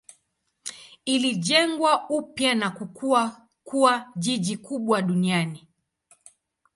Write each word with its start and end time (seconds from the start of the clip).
Ilijengwa 1.05 2.09
upya 2.09 2.55
na 2.55 2.69
kukua 2.71 3.47
kuwa 3.63 4.11
jiji 4.15 4.57
kubwa 4.57 5.01
duniani. 5.01 5.67